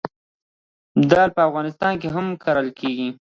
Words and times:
دال 1.09 1.29
په 1.35 1.41
افغانستان 1.49 1.93
کې 2.01 2.07
هم 2.15 2.25
کرل 2.43 2.67
کیږي. 2.79 3.09